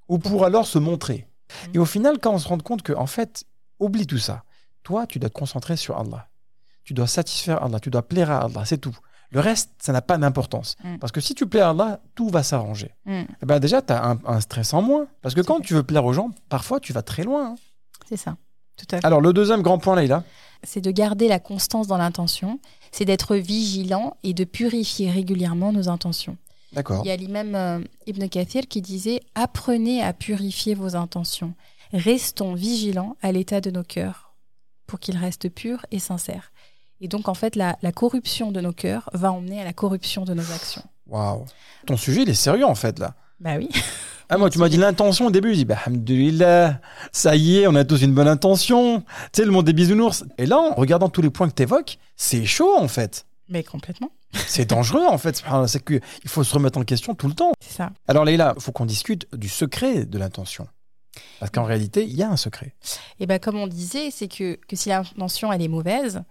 [0.09, 1.27] ou pour alors se montrer.
[1.75, 3.45] Et au final, quand on se rend compte que, en fait,
[3.79, 4.45] oublie tout ça.
[4.83, 6.29] Toi, tu dois te concentrer sur Allah.
[6.85, 7.79] Tu dois satisfaire Allah.
[7.81, 8.65] Tu dois plaire à Allah.
[8.65, 8.97] C'est tout.
[9.31, 10.77] Le reste, ça n'a pas d'importance.
[10.85, 10.99] Mm.
[10.99, 12.95] Parce que si tu plais à Allah, tout va s'arranger.
[13.07, 13.23] Mm.
[13.43, 15.07] Eh ben déjà, tu as un, un stress en moins.
[15.23, 17.53] Parce que quand tu veux plaire aux gens, parfois, tu vas très loin.
[17.53, 17.55] hein.
[18.09, 18.37] C'est ça.
[18.77, 19.07] Tout à fait.
[19.07, 20.25] Alors, le deuxième grand point, Leïla.
[20.65, 22.59] c'est de garder la constance dans l'intention,
[22.91, 26.37] c'est d'être vigilant et de purifier régulièrement nos intentions.
[26.73, 27.03] D'accord.
[27.05, 31.55] Il y a l'imam euh, Ibn Kathir qui disait Apprenez à purifier vos intentions.
[31.93, 34.35] Restons vigilants à l'état de nos cœurs
[34.87, 36.53] pour qu'ils restent purs et sincères.
[37.01, 40.25] Et donc, en fait, la, la corruption de nos cœurs va emmener à la corruption
[40.25, 40.83] de nos actions.
[41.09, 41.45] Waouh.
[41.87, 43.15] Ton sujet, il est sérieux, en fait, là.
[43.41, 43.69] Bah oui.
[44.29, 45.51] Ah, moi, tu m'as dit l'intention au début.
[45.51, 46.81] Je dis, bah, alhamdoulilah,
[47.13, 49.01] ça y est, on a tous une bonne intention.
[49.01, 50.25] Tu sais, le monde des bisounours.
[50.39, 53.27] Et là, en regardant tous les points que tu évoques, c'est chaud, en fait.
[53.51, 54.11] Mais complètement.
[54.35, 55.43] C'est dangereux, en fait.
[55.67, 57.53] C'est qu'il faut se remettre en question tout le temps.
[57.61, 57.91] C'est ça.
[58.09, 60.67] Alors, Leïla, il faut qu'on discute du secret de l'intention.
[61.41, 62.75] Parce qu'en réalité, il y a un secret.
[63.21, 66.23] Et ben comme on disait, c'est que, que si l'intention elle est mauvaise,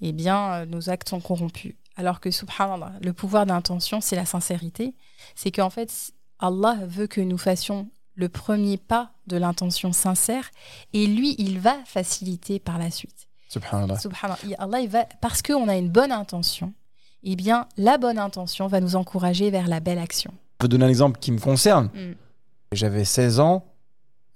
[0.00, 1.74] eh bien euh, nos actes sont corrompus.
[1.96, 4.94] Alors que subhanallah, le pouvoir d'intention, c'est la sincérité.
[5.34, 5.92] C'est qu'en fait,
[6.38, 10.50] Allah veut que nous fassions le premier pas de l'intention sincère
[10.92, 13.28] et lui, il va faciliter par la suite.
[13.48, 13.98] Subhanallah.
[14.58, 16.72] Allah, il va, parce qu'on a une bonne intention,
[17.22, 20.32] eh bien, la bonne intention va nous encourager vers la belle action.
[20.32, 21.86] Je peux donner un exemple qui me concerne.
[21.94, 22.14] Mm.
[22.72, 23.64] J'avais 16 ans,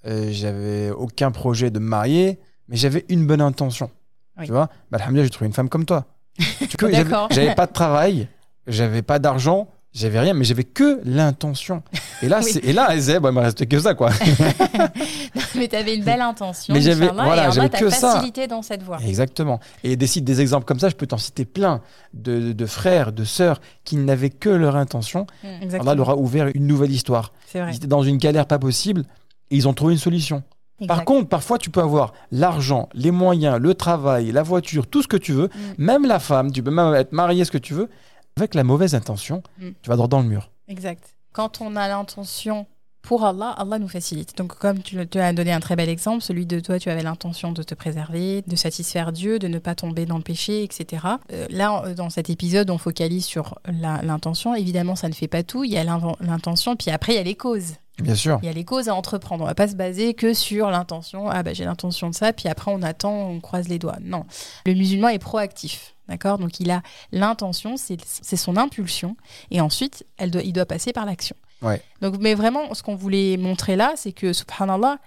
[0.06, 3.90] euh, j'avais aucun projet de me marier, mais j'avais une bonne intention.
[4.38, 4.46] Oui.
[4.46, 4.68] Tu vois?
[4.90, 6.06] Bah, Alhamdoulilah, j'ai trouvé une femme comme toi.
[6.80, 7.28] D'accord.
[7.30, 8.28] J'avais pas de travail,
[8.66, 11.82] j'avais pas d'argent, j'avais rien, mais j'avais que l'intention.
[12.22, 12.50] Et là, Oui.
[12.52, 14.10] c'est- et là, elle disait, bon, il me restait que ça, quoi.
[15.56, 16.74] Mais tu avais une belle intention.
[16.74, 18.12] Mais j'avais- voilà, j'avais que ça.
[18.14, 18.98] facilité dans cette voie.
[19.06, 19.60] Exactement.
[19.82, 21.80] Et des sites, des exemples comme ça, je peux t'en citer plein
[22.12, 25.26] de, de frères, de sœurs qui n'avaient que leur intention.
[25.62, 25.82] Exactement.
[25.92, 27.32] Allah leur a ouvert une nouvelle histoire.
[27.46, 27.70] C'est vrai.
[27.72, 29.02] Ils étaient dans une galère pas possible
[29.50, 30.42] et ils ont trouvé une solution.
[30.88, 35.08] Par contre, parfois, tu peux avoir l'argent, les moyens, le travail, la voiture, tout ce
[35.08, 35.58] que tu veux, Mm.
[35.78, 37.88] même la femme, tu peux même être marié, ce que tu veux.
[38.36, 39.68] Avec la mauvaise intention, Mm.
[39.82, 40.50] tu vas droit dans le mur.
[40.68, 41.14] Exact.
[41.32, 42.66] Quand on a l'intention
[43.02, 44.36] pour Allah, Allah nous facilite.
[44.38, 47.52] Donc, comme tu, as donné un très bel exemple, celui de toi, tu avais l'intention
[47.52, 51.04] de te préserver, de satisfaire Dieu, de ne pas tomber dans le péché, etc.
[51.32, 54.54] Euh, là, euh, dans cet épisode, on focalise sur l'intention.
[54.54, 55.64] Évidemment, ça ne fait pas tout.
[55.64, 57.74] Il y a l'intention, puis après, il y a les causes.
[58.02, 58.38] Bien sûr.
[58.42, 59.44] Il y a les causes à entreprendre.
[59.44, 61.28] On va pas se baser que sur l'intention.
[61.28, 63.98] Ah, bah, j'ai l'intention de ça, puis après, on attend, on croise les doigts.
[64.00, 64.24] Non.
[64.66, 65.93] Le musulman est proactif.
[66.08, 66.38] D'accord?
[66.38, 69.16] Donc, il a l'intention, c'est son impulsion.
[69.50, 71.36] Et ensuite, elle doit, il doit passer par l'action.
[71.62, 71.82] Ouais.
[72.02, 74.98] Donc, mais vraiment, ce qu'on voulait montrer là, c'est que, subhanallah,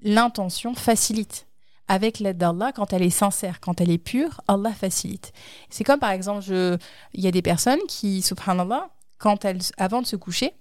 [0.00, 1.46] l'intention facilite.
[1.88, 5.32] Avec l'aide d'Allah, quand elle est sincère, quand elle est pure, Allah facilite.
[5.68, 10.06] C'est comme par exemple, il y a des personnes qui, subhanallah, quand elles, avant de
[10.06, 10.54] se coucher,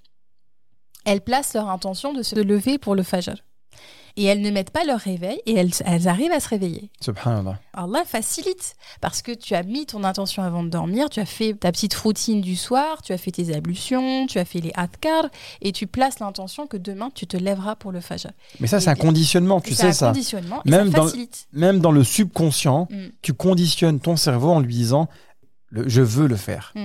[1.06, 3.36] elles placent leur intention de se lever pour le fajr.
[4.18, 6.90] Et elles ne mettent pas leur réveil et elles, elles arrivent à se réveiller.
[7.02, 7.60] Subhanallah.
[7.74, 11.54] Allah facilite parce que tu as mis ton intention avant de dormir, tu as fait
[11.54, 15.26] ta petite routine du soir, tu as fait tes ablutions, tu as fait les adkar
[15.62, 18.32] et tu places l'intention que demain tu te lèveras pour le fajr.
[18.60, 20.08] Mais ça, c'est un conditionnement, tu C'est sais un ça.
[20.08, 21.48] conditionnement et Même ça dans- facilite.
[21.54, 22.96] Même dans le subconscient, Mm.
[23.22, 25.08] tu conditionnes ton cerveau en lui disant
[25.72, 26.72] le, je veux le faire.
[26.76, 26.80] Mm.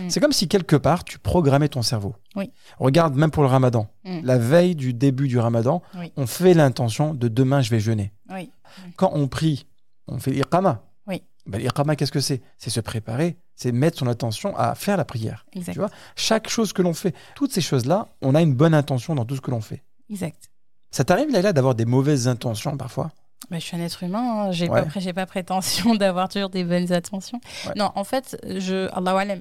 [0.00, 0.08] Mm.
[0.10, 2.16] C'est comme si quelque part tu programmais ton cerveau.
[2.34, 2.50] Oui.
[2.78, 4.20] Regarde, même pour le ramadan, Mm.
[4.24, 6.12] la veille du début du ramadan, Oui.
[6.16, 8.12] on fait l'intention de demain je vais jeûner.
[8.30, 8.50] Oui.
[8.96, 9.66] Quand on prie,
[10.08, 10.82] on fait l'iqama.
[11.06, 11.22] Oui.
[11.46, 12.40] Ben, l'iqama, qu'est-ce que c'est?
[12.58, 15.44] C'est se préparer, c'est mettre son attention à faire la prière.
[15.52, 15.72] Exact.
[15.74, 15.90] Tu vois?
[16.16, 19.36] Chaque chose que l'on fait, toutes ces choses-là, on a une bonne intention dans tout
[19.36, 19.82] ce que l'on fait.
[20.10, 20.48] exact.
[20.94, 23.10] Ça t'arrive, Laila, d'avoir des mauvaises intentions parfois?
[23.50, 24.52] Bah, je suis un être humain, hein.
[24.52, 24.82] j'ai Ouais.
[24.84, 27.40] pas, pas prétention d'avoir toujours des bonnes intentions.
[27.66, 27.72] Ouais.
[27.76, 28.88] Non, en fait, je,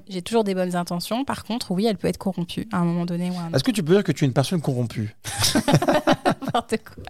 [0.10, 1.24] j'ai toujours des bonnes intentions.
[1.24, 3.32] Par contre, oui, elle peut être corrompue à un moment donné.
[3.54, 5.16] Est-ce que tu peux dire que tu es une personne corrompue?
[6.42, 7.04] N'importe quoi.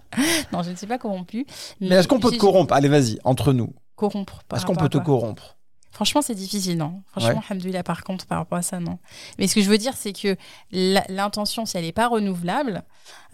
[0.52, 1.46] Non, je ne suis pas corrompue.
[1.80, 2.74] Mais est-ce qu'on peut te corrompre?
[2.74, 3.72] Allez, vas-y, entre nous.
[3.96, 4.42] Corrompre.
[4.54, 5.56] Est-ce qu'on peut te corrompre?
[5.90, 7.02] Franchement, c'est difficile, non?
[7.10, 7.44] Franchement, Ouais.
[7.50, 8.98] alhamdoulilah, par contre, par rapport à ça, non.
[9.38, 10.36] Mais ce que je veux dire, c'est que
[10.70, 12.82] l'intention, si elle n'est pas renouvelable,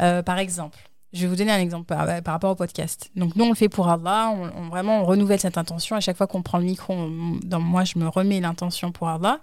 [0.03, 0.79] euh, par exemple,
[1.13, 3.11] je vais vous donner un exemple par, par rapport au podcast.
[3.17, 5.97] Donc, nous, on le fait pour Allah, on, on- vraiment, on renouvelle cette intention.
[5.97, 9.09] À chaque fois qu'on prend le micro, on- dans, moi, je me remets l'intention pour
[9.09, 9.41] Allah.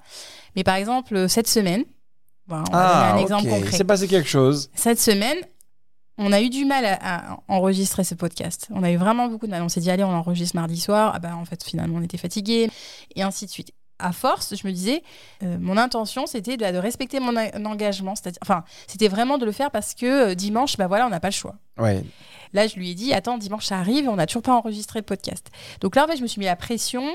[0.55, 1.83] Mais par exemple, cette semaine,
[2.47, 3.59] voilà, on va donner un exemple Ah, ok.
[3.61, 3.77] concret.
[3.77, 4.69] C'est passé quelque chose.
[4.75, 5.37] Cette semaine,
[6.17, 6.97] on a eu du mal à,
[7.33, 8.67] à enregistrer ce podcast.
[8.71, 9.61] On a eu vraiment beaucoup de mal.
[9.63, 11.11] On s'est dit, allez, on enregistre mardi soir.
[11.15, 12.69] Ah bah, en fait, finalement, on était fatigués.
[13.15, 13.71] Et ainsi de suite.
[13.97, 15.03] À force, je me disais,
[15.43, 17.33] euh, mon intention, c'était de, de respecter mon
[17.65, 18.13] engagement.
[18.15, 21.21] C'est-à-dire, enfin, c'était vraiment de le faire parce que euh, dimanche, bah voilà, on n'a
[21.21, 21.55] pas le choix.
[21.77, 22.03] Ouais.
[22.53, 24.99] Là, je lui ai dit, attends, dimanche, ça arrive et on n'a toujours pas enregistré
[24.99, 25.47] le podcast.
[25.81, 27.05] Donc là, en fait, je me suis mis la pression.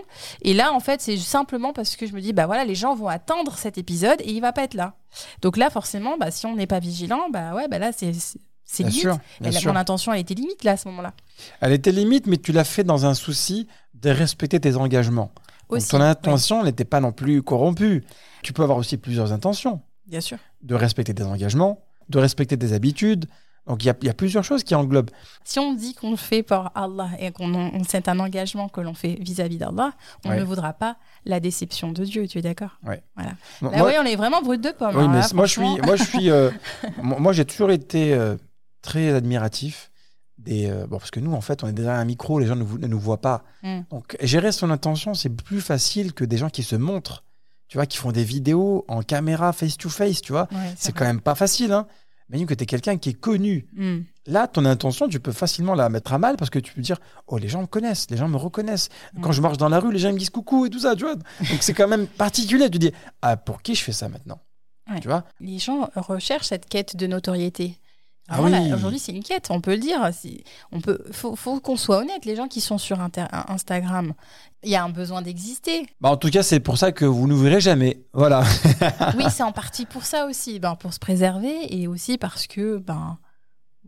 [0.42, 2.94] Et là, en fait, c'est simplement parce que je me dis, bah voilà, les gens
[2.94, 4.94] vont attendre cet épisode et il va pas être là.
[5.42, 8.82] Donc là, forcément, bah, si on n'est pas vigilant, bah ouais, bah là, c'est c'est-
[8.84, 9.00] limite.
[9.00, 9.72] sûr, bien Et là, sûr.
[9.72, 11.12] mon intention, elle était limite là à ce moment-là.
[11.60, 15.32] Elle était limite, mais tu l'as fait dans un souci de respecter tes engagements.
[15.78, 18.04] Donc, ton oui, intention n'était pas non plus corrompue.
[18.42, 19.80] Tu peux avoir aussi plusieurs intentions.
[20.06, 20.38] bien sûr.
[20.62, 23.26] De respecter tes engagements, de respecter tes habitudes.
[23.66, 25.10] Donc il y a, il y a plusieurs choses qui englobent.
[25.44, 28.80] Si on dit qu'on le fait par Allah et qu'on on- c'est un engagement que
[28.80, 29.92] l'on fait vis-à-vis d'Allah,
[30.24, 30.38] on Ouais.
[30.38, 32.26] ne voudra pas la déception de Dieu.
[32.26, 32.78] Tu es d'accord?
[32.84, 33.02] Ouais.
[33.14, 33.32] Voilà.
[33.76, 34.96] Là, oui, on est vraiment brut de pomme.
[34.96, 35.86] Oui, hein, mais là, moi je suis, franchement.
[35.86, 36.50] moi je suis, euh,
[37.02, 38.36] moi, j'ai toujours été euh,
[38.82, 39.89] très admiratif
[40.40, 42.56] des, euh, bon parce que nous en fait on est derrière un micro, les gens
[42.56, 43.44] ne, nous voient pas.
[43.62, 43.80] Mm.
[43.90, 47.24] Donc gérer son intention c'est plus facile que des gens qui se montrent,
[47.68, 50.48] tu vois, qui font des vidéos en caméra face to face, tu vois.
[50.52, 51.86] Ouais, C'est quand même pas facile, hein.
[52.30, 53.66] Imagine que tu es quelqu'un qui est connu.
[53.74, 53.98] Mm.
[54.26, 56.98] Là, ton intention, tu peux facilement la mettre à mal parce que tu peux dire
[57.26, 58.88] Oh, les gens me connaissent, les gens me reconnaissent.
[59.20, 59.32] Quand Mm.
[59.32, 61.16] je marche dans la rue, les gens me disent coucou et tout ça, tu vois.
[61.16, 62.70] Donc c'est quand même particulier.
[62.70, 64.38] Tu dis Ah, pour qui je fais ça maintenant?
[64.88, 65.00] Ouais.
[65.00, 65.24] Tu vois?
[65.40, 67.76] Les gens recherchent cette quête de notoriété.
[68.30, 68.50] Ah oui.
[68.50, 70.00] là, Aujourd'hui, c'est une quête, on peut le dire.
[70.72, 72.24] On peut, faut, faut qu'on soit honnête.
[72.24, 74.12] Les gens qui sont sur Inter- Instagram,
[74.62, 75.86] il y a un besoin d'exister.
[76.00, 78.02] bah, En tout cas, c'est pour ça que vous nous verrez jamais.
[78.12, 78.42] Voilà.
[79.16, 82.78] Oui, c'est en partie pour ça aussi, ben, pour se préserver et aussi parce que
[82.78, 83.18] ben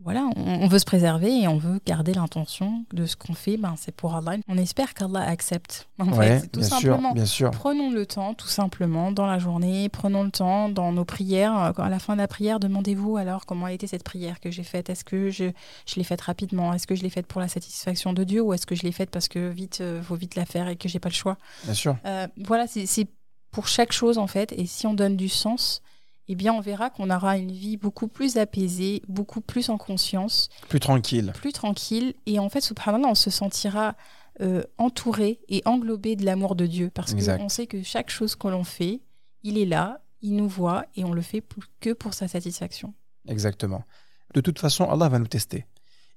[0.03, 3.57] voilà, on, on veut se préserver et on veut garder l'intention de ce qu'on fait.
[3.57, 4.35] Ben, c'est pour Allah.
[4.47, 5.87] On espère qu'Allah accepte.
[5.99, 7.11] En fait, Ouais, tout bien sûr, simplement.
[7.13, 7.51] bien sûr.
[7.51, 9.87] Prenons le temps, tout simplement, dans la journée.
[9.89, 11.57] Prenons le temps dans nos prières.
[11.57, 14.51] Euh, À la fin de la prière, demandez-vous alors comment a été cette prière que
[14.51, 14.89] j'ai faite.
[14.89, 15.45] Est-ce que je,
[15.85, 16.73] je l'ai faite rapidement?
[16.73, 18.91] Est-ce que je l'ai faite pour la satisfaction de Dieu ou est-ce que je l'ai
[18.91, 21.37] faite parce que vite, euh, faut vite la faire et que j'ai pas le choix?
[21.63, 21.95] Bien sûr.
[22.05, 23.07] Euh, Voilà, c'est
[23.51, 24.51] pour chaque chose en fait.
[24.57, 25.81] Et si on donne du sens,
[26.27, 30.49] eh bien, on verra qu'on aura une vie beaucoup plus apaisée, beaucoup plus en conscience
[30.69, 31.31] Plus tranquille.
[31.35, 33.95] plus tranquille et en fait subhanallah on se sentira
[34.41, 38.47] euh, entouré et englobé de l'amour de Dieu parce qu'on sait que chaque chose que
[38.47, 39.01] l'on fait
[39.43, 41.43] il est là il nous voit et on le fait
[41.81, 42.93] que pour sa satisfaction
[43.27, 43.83] Exactement.
[44.33, 45.65] De toute façon, Allah va nous tester.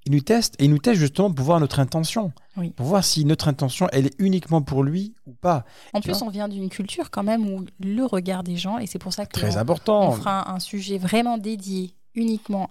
[0.07, 2.33] Il nous teste et il nous teste justement pour voir notre intention.
[2.57, 2.71] Oui.
[2.71, 5.65] Pour voir si notre intention, elle est uniquement pour lui ou pas.
[5.93, 8.99] en plus on vient d'une culture quand même où le regard des gens et c'est
[9.01, 10.09] pour ça que Très on, important.
[10.09, 12.71] on fera un sujet vraiment dédié uniquement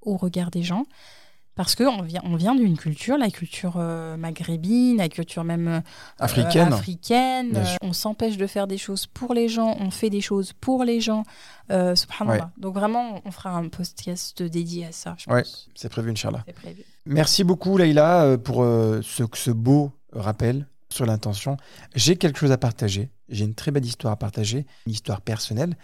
[0.00, 0.84] au regard des gens
[1.56, 5.66] parce que on vient, on vient d'une culture, la culture euh, maghrébine, la culture même
[5.66, 5.80] euh,
[6.18, 6.72] Africaine.
[6.72, 7.64] africaine.
[7.82, 11.00] On s'empêche de faire des choses pour les gens, on fait des choses pour les
[11.00, 11.24] gens.
[11.70, 12.52] Euh, subhanallah.
[12.58, 15.68] Donc vraiment, on fera un podcast dédié à ça, pense.
[15.74, 16.44] C'est prévu, Inch'Allah.
[16.54, 16.84] Prévu.
[17.06, 21.56] Merci beaucoup, Leïla, pour ce, ce beau rappel sur l'intention.
[21.94, 23.10] J'ai quelque chose à partager.
[23.28, 25.76] J'ai une très belle histoire à partager, une histoire personnelle.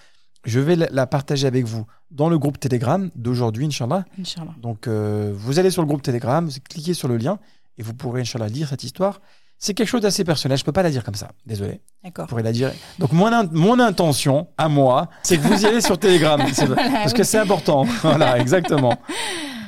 [0.44, 4.05] Je vais la, la partager avec vous dans le groupe Telegram d'aujourd'hui, Inch'Allah.
[4.18, 4.55] Inch'Allah.
[4.61, 7.38] Donc, euh, vous allez sur le groupe Telegram, vous cliquez sur le lien
[7.78, 9.20] et vous pourrez, Inch'Allah, lire cette histoire.
[9.59, 10.59] C'est quelque chose d'assez personnel.
[10.59, 11.31] Je peux pas la dire comme ça.
[11.46, 11.81] Désolé.
[12.02, 12.24] D'accord.
[12.24, 12.72] Je pourrais la dire.
[12.98, 16.40] Donc, mon, in- mon intention, à moi, c'est que vous y allez sur Telegram.
[16.76, 17.85] Parce que c'est important.
[18.02, 18.98] Voilà, exactement.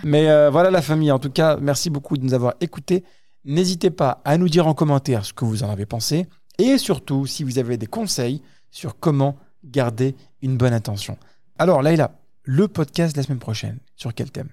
[0.02, 1.12] Mais euh, voilà la famille.
[1.12, 3.04] En tout cas, merci beaucoup de nous avoir écoutés.
[3.44, 6.26] N'hésitez pas à nous dire en commentaire ce que vous en avez pensé.
[6.58, 11.16] Et surtout, si vous avez des conseils sur comment garder une bonne intention.
[11.58, 14.48] Alors, Laïla, le podcast de la semaine prochaine, sur quel thème?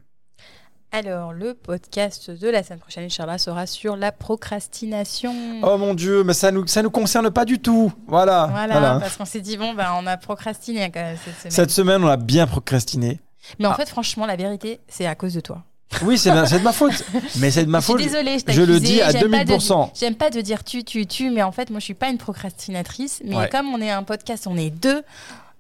[0.93, 5.34] Alors, le podcast de la semaine prochaine, Inch'Allah, sera sur la procrastination.
[5.63, 7.93] Oh mon Dieu, mais ça nous, ça nous concerne pas du tout.
[8.08, 8.47] Voilà.
[8.52, 9.00] voilà, voilà.
[9.00, 11.52] parce qu'on s'est dit, bon, ben, on a procrastiné quand même cette semaine.
[11.52, 13.19] Cette semaine, on a bien procrastiné.
[13.58, 13.76] Mais en Ah.
[13.76, 15.63] fait, franchement, la vérité, c'est à cause de toi.
[16.04, 17.04] Oui, c'est de ma faute.
[17.38, 18.01] Mais c'est de ma je suis faute.
[18.01, 19.91] désolée, je je le dis à j'aime pas de- 2000%.
[19.99, 22.17] J'aime pas de dire tu, tu, tu, mais en fait, moi, je suis pas une
[22.17, 23.21] procrastinatrice.
[23.25, 23.49] Mais Ouais.
[23.49, 25.01] comme on est un podcast, on est deux.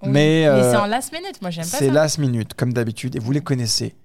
[0.01, 1.41] on- Mais, euh, c'est en last minute.
[1.41, 3.95] Moi, j'aime pas C'est last minute, comme d'habitude, et vous les connaissez.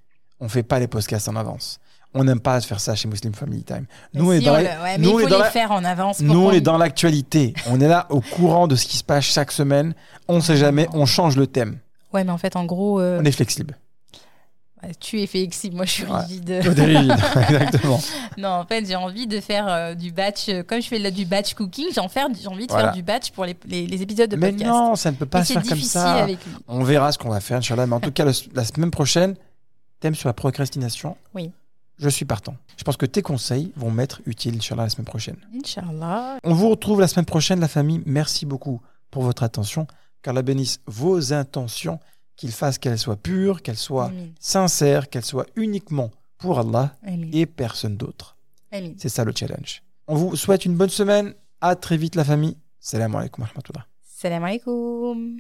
[0.41, 1.79] On fait pas les podcasts en avance.
[2.13, 3.87] On n'aime pas faire ça chez Muslim Family Time.
[4.15, 5.23] Mais Nous, on est si, dans on la- le- ouais, mais nous, il on est
[5.25, 6.21] faut dans les la- faire en avance.
[6.21, 7.55] Nous, on est dans l'actualité.
[7.67, 9.95] On est là au courant de ce qui se passe chaque semaine.
[10.29, 11.79] On sait jamais, on change le thème.
[12.13, 13.77] Ouais, mais en fait, en gros, euh, On est flexible.
[14.87, 15.77] Ouais, tu es flexible.
[15.77, 16.51] Moi, je suis rigide.
[16.63, 17.13] Rigide.
[17.37, 18.01] Exactement.
[18.39, 20.49] non, en fait, j'ai envie de faire euh, du batch.
[20.49, 22.87] euh, comme je fais là, du batch cooking, j'ai envie, de Voilà.
[22.89, 24.71] faire du batch pour les, les- les épisodes de Mais podcast.
[24.71, 26.15] non, ça ne peut pas Et se faire comme ça.
[26.23, 26.53] avec lui.
[26.69, 27.87] On verra ce qu'on va faire, Inch'Allah.
[27.87, 29.35] Mais en tout cas, le- la semaine prochaine,
[30.01, 31.17] thème sur la procrastination.
[31.35, 31.51] Oui.
[31.99, 32.55] Je suis partant.
[32.77, 35.37] Je pense que tes conseils vont m'être utiles, Inch'Allah, la semaine prochaine.
[35.55, 36.37] Inch'Allah.
[36.45, 38.03] On vous retrouve la semaine prochaine, la famille.
[38.05, 39.87] Merci beaucoup pour votre attention.
[40.23, 41.99] Qu'Allah bénisse vos intentions,
[42.36, 44.28] qu'il fasse qu'elles soient pures, qu'elles soient Amin.
[44.40, 47.30] sincères, qu'elles soient uniquement pour Allah Amin.
[47.34, 48.36] et personne d'autre.
[48.72, 48.94] Amin.
[48.98, 49.84] C'est ça le challenge.
[50.08, 51.34] On vous souhaite une bonne semaine.
[51.62, 52.58] À très vite, la famille.
[52.80, 53.86] Salam alaikum wa rahmatullah.
[54.04, 55.38] Salam alaikum.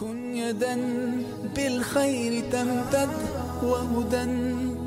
[0.00, 0.74] كن يدا
[1.56, 3.10] بالخير تمتد
[3.62, 4.24] وهدى